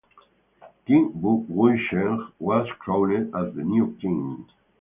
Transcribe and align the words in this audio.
King 0.87 1.11
Wucheng 1.21 2.31
was 2.39 2.67
crowned 2.79 3.35
as 3.35 3.53
the 3.53 3.61
new 3.63 3.95
king. 4.01 4.47